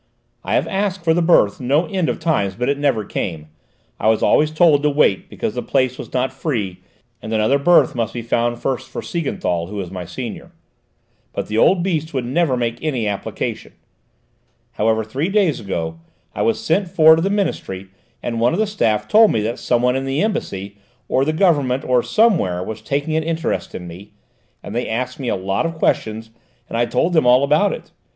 [0.43, 3.49] "I have asked for the berth no end of times, but it never came;
[3.99, 6.79] I was always told to wait because the place was not free,
[7.21, 10.53] and another berth must be found first for Siegenthal, who was my senior.
[11.33, 13.73] But the old beast would never make any application.
[14.71, 15.99] However, three days ago,
[16.33, 17.89] I was sent for to the Ministry,
[18.23, 20.77] and one of the staff told me that some one in the Embassy,
[21.07, 24.13] or the Government, or somewhere, was taking an interest in me,
[24.63, 26.31] and they asked me a lot of questions
[26.67, 27.91] and I told them all about it.